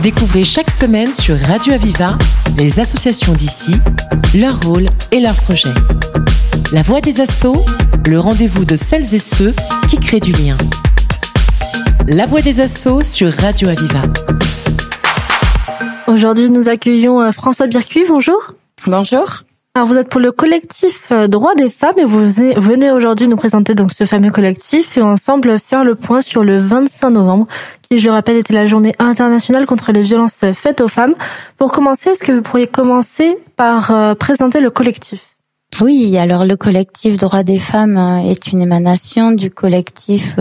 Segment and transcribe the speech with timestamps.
[0.00, 2.16] Découvrez chaque semaine sur Radio Aviva
[2.56, 3.74] les associations d'ici,
[4.34, 5.74] leur rôle et leurs projets.
[6.72, 7.62] La voix des assauts,
[8.08, 9.54] le rendez-vous de celles et ceux
[9.88, 10.56] qui créent du lien.
[12.08, 14.02] La voix des assauts sur Radio Aviva.
[16.06, 18.04] Aujourd'hui, nous accueillons euh, François Bircuy.
[18.08, 18.54] Bonjour.
[18.86, 19.44] Bonjour.
[19.74, 23.36] Alors, vous êtes pour le collectif euh, Droits des femmes et vous venez aujourd'hui nous
[23.36, 27.46] présenter donc ce fameux collectif et ensemble faire le point sur le 25 novembre,
[27.80, 31.14] qui, je le rappelle, était la journée internationale contre les violences faites aux femmes.
[31.56, 35.22] Pour commencer, est-ce que vous pourriez commencer par euh, présenter le collectif?
[35.80, 37.96] Oui, alors le collectif Droits des femmes
[38.26, 40.36] est une émanation du collectif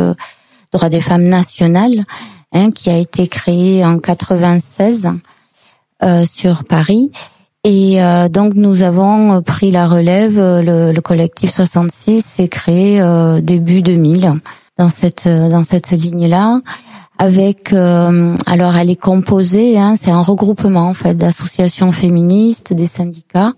[0.73, 2.03] Droits des femmes national
[2.52, 5.08] hein, qui a été créé en 96
[6.03, 7.11] euh, sur Paris.
[7.64, 10.36] Et euh, donc nous avons pris la relève.
[10.38, 14.40] Le, le collectif 66 s'est créé euh, début 2000
[14.78, 16.60] dans cette dans cette ligne-là.
[17.20, 23.53] Avec alors elle est composée, hein, c'est un regroupement en fait d'associations féministes, des syndicats,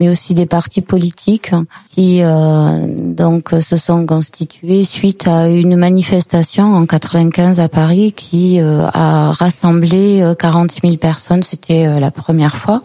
[0.00, 1.52] mais aussi des partis politiques
[1.90, 8.60] qui euh, donc se sont constitués suite à une manifestation en 95 à Paris qui
[8.60, 11.42] euh, a rassemblé 40 euh, 000 personnes.
[11.42, 12.82] C'était la première fois.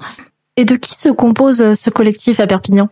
[0.57, 2.89] Et de qui se compose ce collectif à Perpignan?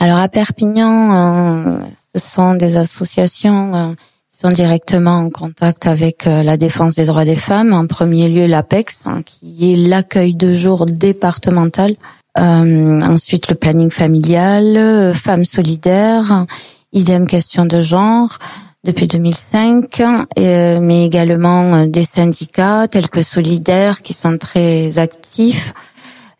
[0.00, 1.80] Alors à Perpignan,
[2.14, 3.94] ce sont des associations
[4.32, 7.72] qui sont directement en contact avec la défense des droits des femmes.
[7.72, 11.94] En premier lieu, l'APEX, hein, qui est l'accueil de jour départemental
[12.38, 16.46] euh, ensuite, le planning familial, euh, femmes solidaires,
[16.92, 18.38] idem question de genre
[18.82, 20.02] depuis 2005,
[20.38, 25.72] euh, mais également des syndicats tels que Solidaires qui sont très actifs.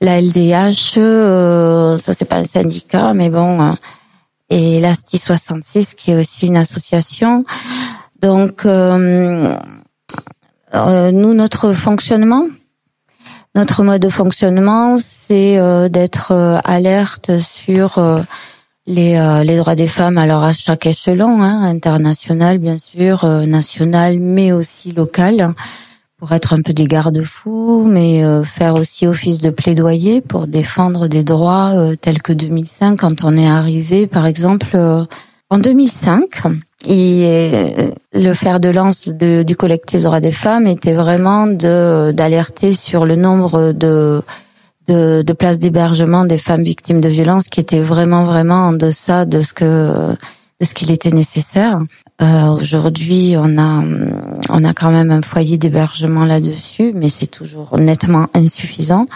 [0.01, 0.95] La LDH,
[1.99, 3.75] ça c'est pas un syndicat, mais bon,
[4.51, 7.45] et l'ASTI 66 qui est aussi une association.
[8.21, 9.55] Donc, nous,
[11.35, 12.47] notre fonctionnement,
[13.57, 18.17] notre mode de fonctionnement, c'est euh, d'être euh, alerte sur euh,
[18.87, 24.53] les, les droits des femmes, alors à chaque échelon, hein, international bien sûr, national, mais
[24.53, 25.55] aussi local,
[26.19, 31.25] pour être un peu des garde-fous, mais faire aussi office de plaidoyer pour défendre des
[31.25, 34.77] droits tels que 2005, quand on est arrivé, par exemple,
[35.51, 36.43] en 2005
[36.87, 43.07] et euh, le fer de lance du collectif droits des femmes était vraiment d'alerter sur
[43.07, 44.23] le nombre de
[44.87, 49.41] de, places d'hébergement des femmes victimes de violences qui étaient vraiment vraiment en deçà de
[49.41, 50.15] ce que
[50.61, 51.79] de ce qu'il était nécessaire.
[52.23, 53.83] Euh, Aujourd'hui, on a
[54.51, 59.07] on a quand même un foyer d'hébergement là-dessus, mais c'est toujours nettement insuffisant.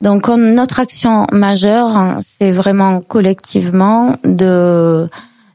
[0.00, 5.08] Donc notre action majeure, hein, c'est vraiment collectivement de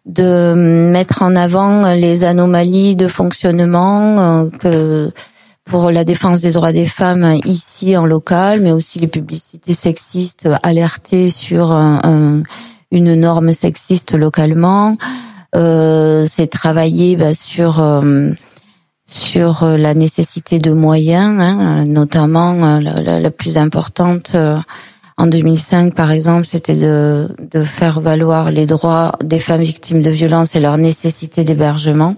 [0.05, 5.11] de mettre en avant les anomalies de fonctionnement euh, que
[5.65, 10.47] pour la défense des droits des femmes ici en local, mais aussi les publicités sexistes
[10.63, 11.73] alertées sur
[12.91, 14.95] une norme sexiste localement.
[15.55, 18.31] Euh, c'est travailler bah, sur euh,
[19.05, 24.35] sur la nécessité de moyens, hein, notamment la, la, plus importante
[25.19, 30.11] en 2005, par exemple, c'était de, de faire valoir les droits des femmes victimes de
[30.11, 32.15] violences et leur nécessité d'hébergement.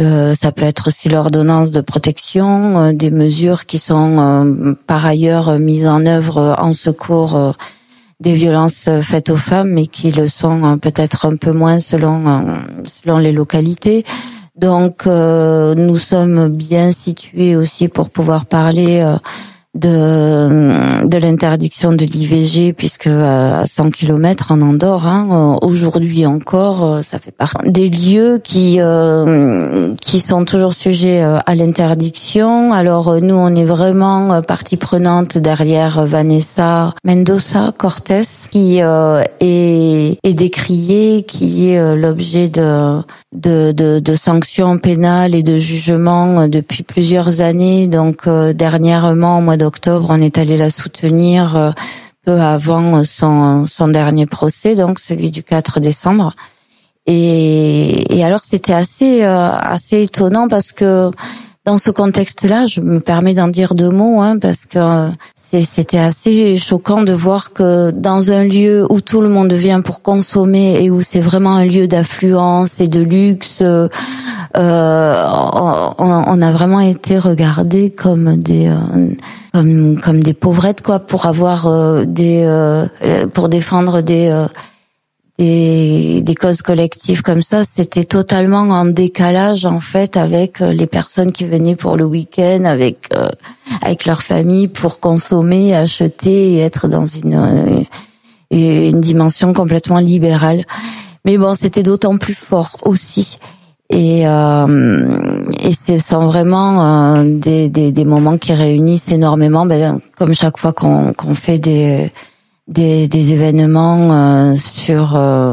[0.00, 5.04] Euh, ça peut être aussi l'ordonnance de protection, euh, des mesures qui sont euh, par
[5.04, 7.54] ailleurs mises en œuvre en secours
[8.20, 13.18] des violences faites aux femmes, mais qui le sont peut-être un peu moins selon selon
[13.18, 14.04] les localités.
[14.56, 19.16] Donc nous sommes bien situés aussi pour pouvoir parler
[19.74, 26.84] de, de l'interdiction de l'IVG puisque à 100 km en Andorre, hein, euh, aujourd'hui encore,
[26.84, 32.72] euh, ça fait partie des lieux qui euh, qui sont toujours sujets à l'interdiction.
[32.72, 38.20] Alors nous, on est vraiment partie prenante derrière Vanessa Mendoza Cortés
[38.50, 43.00] qui est, est décriée, qui est l'objet de,
[43.34, 47.86] de, de sanctions pénales et de jugements depuis plusieurs années.
[47.86, 51.70] Donc dernièrement, d'octobre, on est allé la soutenir euh,
[52.24, 56.34] peu avant son, son dernier procès, donc celui du 4 décembre.
[57.06, 61.10] Et, et alors c'était assez euh, assez étonnant parce que
[61.66, 65.98] dans ce contexte-là, je me permets d'en dire deux mots, hein, parce que euh, c'était
[65.98, 70.82] assez choquant de voir que dans un lieu où tout le monde vient pour consommer
[70.82, 73.62] et où c'est vraiment un lieu d'affluence et de luxe,
[74.56, 75.24] euh,
[75.98, 79.14] on, on, a vraiment été regardés comme des euh,
[79.52, 82.88] comme comme des pauvrettes quoi pour avoir euh, des euh,
[83.32, 84.46] pour défendre des
[85.38, 91.32] des, des causes collectives comme ça, c'était totalement en décalage en fait avec les personnes
[91.32, 93.08] qui venaient pour le week-end, avec
[93.80, 97.86] avec leur famille pour consommer, acheter et être dans une
[98.50, 100.64] une dimension complètement libérale.
[101.24, 103.38] Mais bon, c'était d'autant plus fort aussi.
[103.90, 110.00] Et, euh, et ce sont vraiment euh, des, des, des, moments qui réunissent énormément, ben,
[110.16, 112.12] comme chaque fois qu'on qu'on fait des,
[112.68, 115.52] des, des événements euh, sur euh,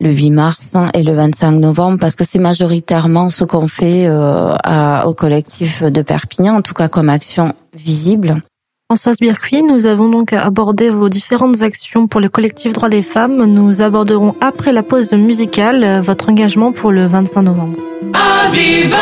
[0.00, 4.54] le 8 mars et le 25 novembre, parce que c'est majoritairement ce qu'on fait euh,
[4.62, 8.42] à, au collectif de Perpignan, en tout cas comme action visible.
[8.90, 13.44] Françoise Bircuit, nous avons donc abordé vos différentes actions pour le collectif Droits des femmes.
[13.44, 17.76] Nous aborderons après la pause musicale euh, votre engagement pour le 25 novembre.
[18.14, 18.96] Aviva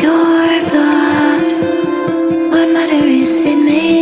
[0.00, 0.12] Your
[0.70, 4.01] blood, what matter is it made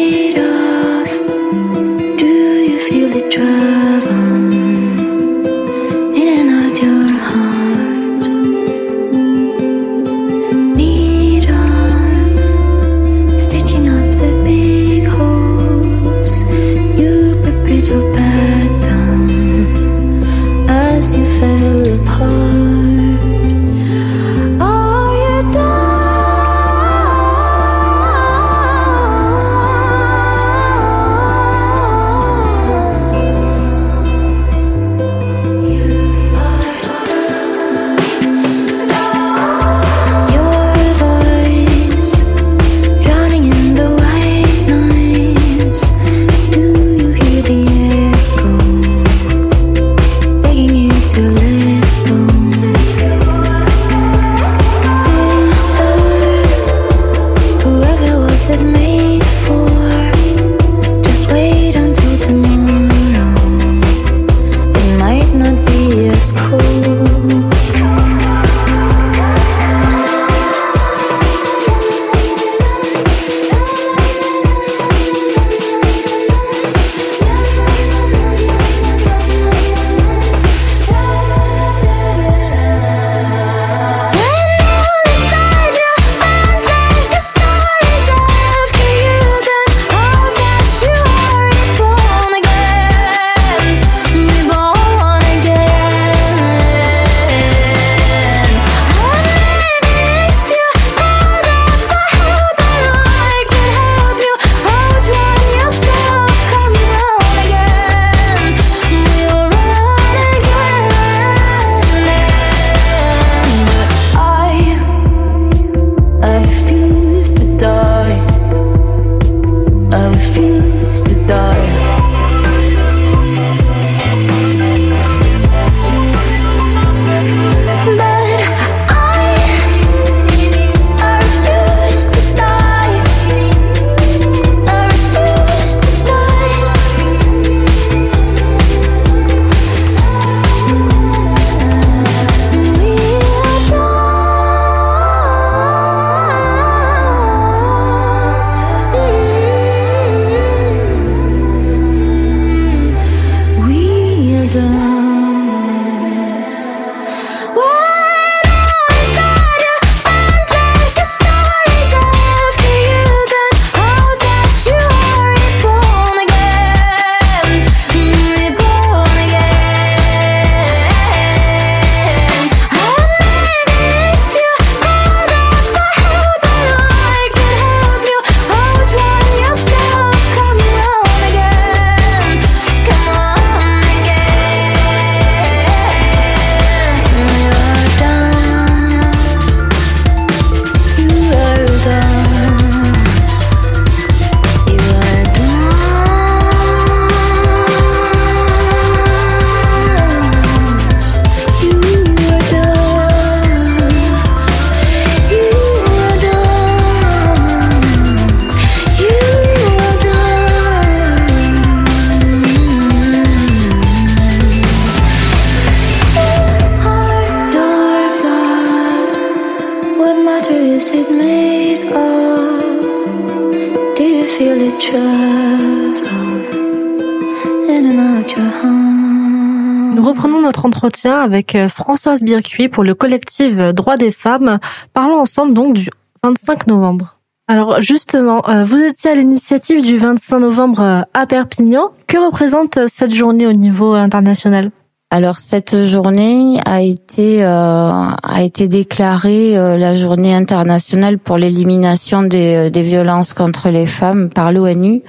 [230.81, 234.59] entretien avec euh, Françoise Bircuit pour le collectif euh, Droits des femmes.
[234.95, 235.91] Parlons ensemble donc du
[236.23, 237.19] 25 novembre.
[237.49, 241.91] Alors justement, euh, vous étiez à l'initiative du 25 novembre euh, à Perpignan.
[242.07, 244.71] Que représente euh, cette journée au niveau international?
[245.11, 252.83] Alors cette journée a été a été déclarée la journée internationale pour l'élimination des, des
[252.83, 255.03] violences contre les femmes par l'ONU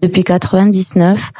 [0.00, 1.32] depuis 99.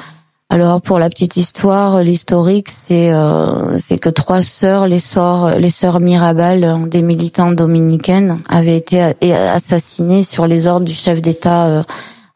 [0.53, 5.71] Alors pour la petite histoire, l'historique, c'est euh, c'est que trois sœurs, les sœurs les
[5.71, 9.01] sœurs Mirabal, des militantes dominicaines, avaient été
[9.33, 11.83] assassinées sur les ordres du chef d'État euh,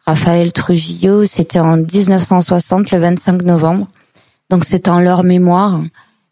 [0.07, 1.27] Raphaël Trujillo.
[1.27, 3.87] C'était en 1960, le 25 novembre.
[4.49, 5.79] Donc c'est en leur mémoire,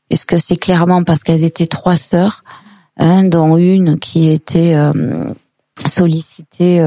[0.09, 2.45] puisque c'est clairement parce qu'elles étaient trois sœurs,
[2.97, 5.25] hein, dont une qui était euh,
[5.87, 6.81] sollicitée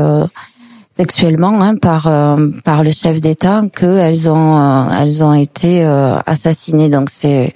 [0.98, 6.18] sexuellement hein, par euh, par le chef d'État qu'elles ont euh, elles ont été euh,
[6.26, 6.90] assassinées.
[6.90, 7.54] Donc c'est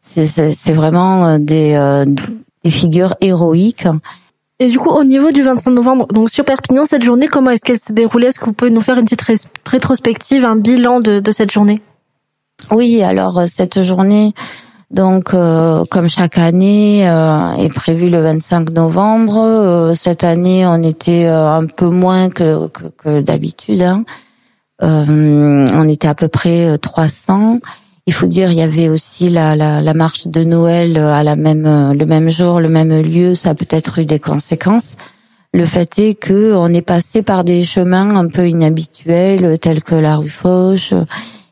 [0.00, 2.04] c'est vraiment des
[2.64, 3.88] des figures héroïques.
[4.60, 7.62] Et du coup, au niveau du 25 novembre, donc sur Perpignan, cette journée, comment est-ce
[7.62, 9.24] qu'elle s'est déroulée Est-ce que vous pouvez nous faire une petite
[9.66, 11.82] rétrospective, un bilan de, de cette journée?
[12.70, 14.32] Oui, alors cette journée,
[14.94, 19.38] donc, euh, comme chaque année, euh, est prévu le 25 novembre.
[19.38, 23.82] Euh, cette année, on était un peu moins que, que, d'habitude.
[23.82, 24.04] Hein.
[24.80, 27.58] on était à peu près 300.
[28.06, 31.34] Il faut dire, il y avait aussi la, la, la marche de Noël à la
[31.34, 33.34] même le même jour, le même lieu.
[33.34, 34.96] Ça a peut-être eu des conséquences.
[35.52, 39.96] Le fait est que on est passé par des chemins un peu inhabituels, tels que
[39.96, 40.94] la rue Fauche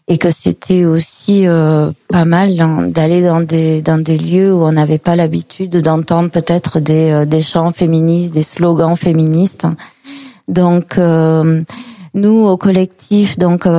[0.09, 2.57] et que c'était aussi euh, pas mal
[2.93, 7.25] d'aller dans des dans des lieux où on n'avait pas l'habitude d'entendre peut-être des euh,
[7.25, 9.67] des chants féministes, des slogans féministes.
[10.49, 11.63] Donc euh,
[12.15, 13.71] nous au collectif, donc on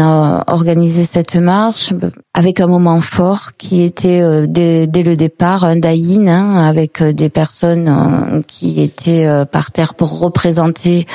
[0.00, 1.92] a organisé cette marche
[2.34, 7.28] avec un moment fort qui était dès, dès, le départ un daïn hein, avec des
[7.28, 11.06] personnes qui étaient par terre pour représenter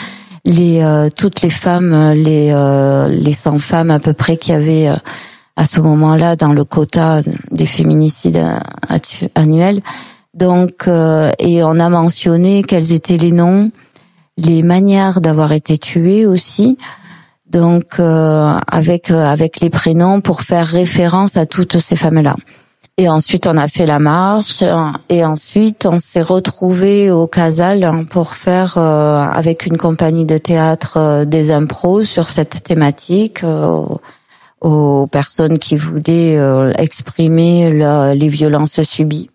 [0.47, 4.53] les euh, toutes les femmes, euh, les euh, les 100 femmes à peu près qui
[4.53, 4.89] avaient
[5.55, 8.41] à ce moment-là dans le quota des féminicides
[9.35, 9.81] annuels.
[10.33, 13.71] Donc et on a mentionné quels étaient les noms,
[14.37, 16.77] les manières d'avoir été tuées aussi.
[17.49, 22.35] Donc avec avec les prénoms pour faire référence à toutes ces femmes-là.
[22.99, 24.63] Et ensuite, on a fait la marche.
[25.09, 30.97] Et ensuite, on s'est retrouvé au Casal pour faire, euh, avec une compagnie de théâtre,
[30.97, 33.85] euh, des impros sur cette thématique euh,
[34.61, 36.39] aux personnes qui voulaient
[36.79, 37.69] exprimer
[38.15, 39.29] les violences subies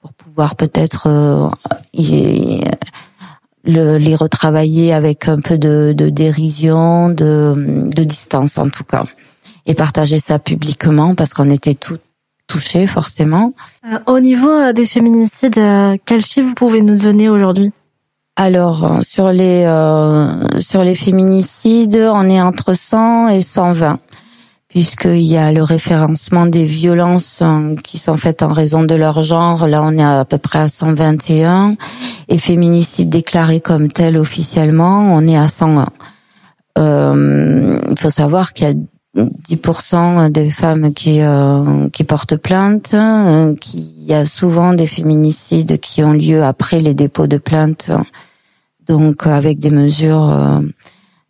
[0.00, 1.08] pour pouvoir peut-être
[3.64, 7.54] les retravailler avec un peu de, de dérision, de,
[7.94, 9.04] de distance en tout cas,
[9.64, 12.02] et partager ça publiquement parce qu'on était toutes
[12.46, 13.52] touché forcément.
[13.86, 17.72] Euh, au niveau euh, des féminicides, euh, quel chiffre vous pouvez nous donner aujourd'hui?
[18.36, 19.62] Alors sur les
[20.58, 24.00] sur les féminicides, on est entre 100 et 120
[24.74, 27.44] puisqu'il y a le référencement des violences
[27.84, 29.68] qui sont faites en raison de leur genre.
[29.68, 31.76] Là, on est à peu près à 121.
[32.26, 35.86] Et féminicides déclarés comme tels officiellement, on est à 101.
[36.76, 38.74] Euh, il faut savoir qu'il y a
[39.16, 45.78] 10% des femmes qui euh, qui portent plainte, euh, qu'il y a souvent des féminicides
[45.78, 47.92] qui ont lieu après les dépôts de plainte,
[48.88, 50.60] donc avec des mesures euh,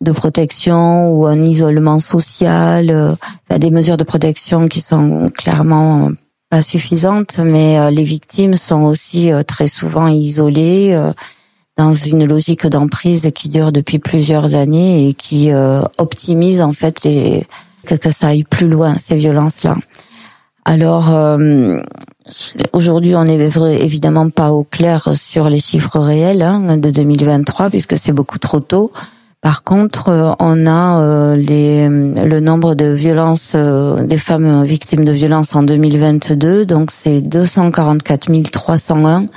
[0.01, 3.15] de protection ou un isolement social,
[3.49, 6.11] des mesures de protection qui sont clairement
[6.49, 10.99] pas suffisantes, mais les victimes sont aussi très souvent isolées
[11.77, 15.49] dans une logique d'emprise qui dure depuis plusieurs années et qui
[15.97, 17.47] optimise en fait les
[17.85, 19.75] que, ça aille plus loin, ces violences-là.
[20.65, 21.79] Alors, euh,
[22.73, 23.49] aujourd'hui, on n'est
[23.79, 28.59] évidemment pas au clair sur les chiffres réels hein, de 2023, puisque c'est beaucoup trop
[28.59, 28.91] tôt.
[29.41, 35.55] Par contre, euh, on a euh, le nombre de violences des femmes victimes de violences
[35.55, 39.27] en 2022, donc c'est 244 301.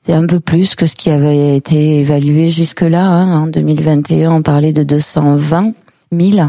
[0.00, 3.04] C'est un peu plus que ce qui avait été évalué jusque-là.
[3.04, 3.42] Hein.
[3.42, 5.72] En 2021, on parlait de 220
[6.12, 6.48] 000.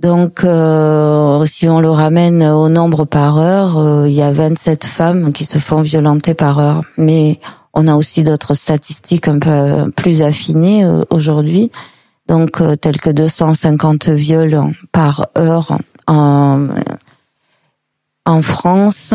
[0.00, 4.84] Donc, euh, si on le ramène au nombre par heure, euh, il y a 27
[4.84, 6.82] femmes qui se font violenter par heure.
[6.98, 7.40] Mais
[7.72, 11.70] on a aussi d'autres statistiques un peu plus affinées euh, aujourd'hui,
[12.28, 14.60] donc telles que 250 viols
[14.92, 16.66] par heure en,
[18.26, 19.14] en France,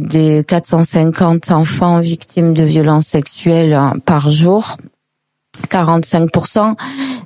[0.00, 4.76] des 450 enfants victimes de violences sexuelles par jour
[5.66, 6.74] 45%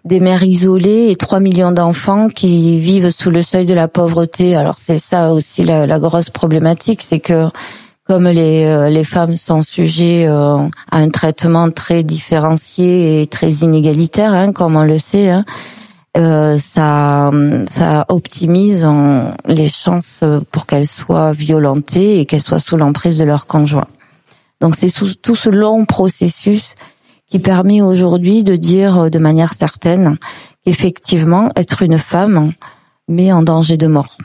[0.04, 4.54] des mères isolées et 3 millions d'enfants qui vivent sous le seuil de la pauvreté.
[4.54, 7.48] Alors c'est ça aussi la, grosse problématique, c'est que
[8.06, 10.58] comme les, euh, les femmes sont sujets euh,
[10.90, 15.46] à un traitement très différencié et très inégalitaire, hein, comme on le sait, hein,
[16.18, 17.30] euh, ça,
[17.66, 18.86] ça optimise
[19.46, 20.22] les chances
[20.52, 23.88] pour qu'elles soient violentées et qu'elles soient sous l'emprise de leur conjoint.
[24.60, 26.74] Donc c'est tout ce long processus
[27.28, 30.18] qui permet aujourd'hui de dire de manière certaine
[30.64, 32.52] qu'effectivement être une femme
[33.08, 34.16] met en danger de mort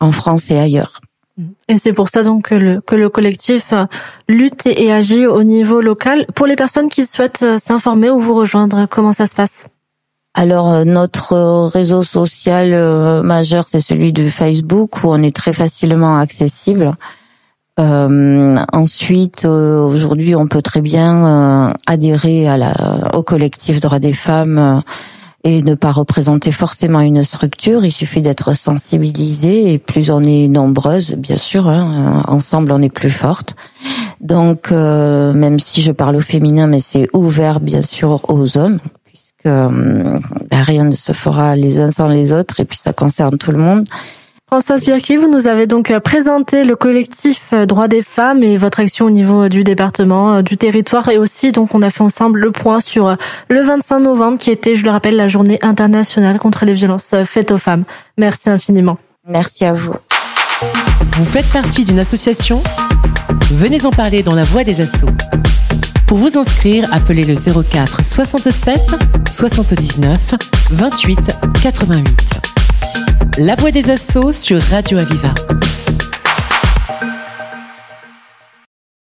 [0.00, 1.00] en France et ailleurs.
[1.68, 3.74] Et c'est pour ça donc que le, que le collectif
[4.28, 6.26] lutte et agit au niveau local.
[6.34, 9.66] Pour les personnes qui souhaitent s'informer ou vous rejoindre, comment ça se passe?
[10.36, 15.54] Alors euh, notre réseau social euh, majeur c'est celui de Facebook où on est très
[15.54, 16.90] facilement accessible.
[17.78, 22.74] Euh, ensuite, aujourd'hui, on peut très bien adhérer à la,
[23.14, 24.82] au collectif droits des femmes
[25.44, 27.84] et ne pas représenter forcément une structure.
[27.84, 32.92] Il suffit d'être sensibilisé et plus on est nombreuses, bien sûr, hein, ensemble on est
[32.92, 33.56] plus forte.
[34.20, 38.78] Donc, même si je parle au féminin, mais c'est ouvert bien sûr aux hommes,
[39.46, 40.18] euh,
[40.50, 43.52] ben, rien ne se fera les uns sans les autres et puis ça concerne tout
[43.52, 43.84] le monde.
[44.48, 48.56] Françoise Birki, vous nous avez donc euh, présenté le collectif euh, Droits des femmes et
[48.56, 52.38] votre action au niveau du département, du territoire et aussi donc on a fait ensemble
[52.38, 53.16] le point sur
[53.48, 57.50] le 25 novembre qui était, je le rappelle, la journée internationale contre les violences faites
[57.50, 57.82] aux femmes.
[58.18, 58.98] Merci infiniment.
[59.28, 59.94] Merci à vous.
[61.16, 62.62] Vous faites partie d'une association?
[63.50, 65.10] Venez en parler dans la voix des assauts.
[66.06, 68.80] Pour vous inscrire, appelez le 04 67
[69.32, 70.34] 79
[70.70, 71.18] 28
[71.62, 72.45] 88.
[73.38, 75.34] La voix des assauts sur Radio Aviva.